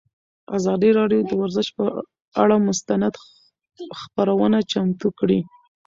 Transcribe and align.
ازادي 0.57 0.89
راډیو 0.99 1.21
د 1.25 1.31
ورزش 1.41 1.67
پر 1.75 1.87
اړه 2.41 2.55
مستند 2.67 3.13
خپرونه 3.99 4.57
چمتو 4.71 5.07
کړې. 5.19 5.39